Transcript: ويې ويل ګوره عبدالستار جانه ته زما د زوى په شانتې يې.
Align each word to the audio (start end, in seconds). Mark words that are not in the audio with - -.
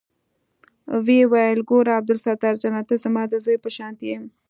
ويې 1.05 1.23
ويل 1.31 1.59
ګوره 1.69 1.91
عبدالستار 1.99 2.55
جانه 2.61 2.81
ته 2.89 2.95
زما 3.03 3.23
د 3.27 3.33
زوى 3.45 3.57
په 3.63 3.69
شانتې 3.77 4.05
يې. 4.11 4.19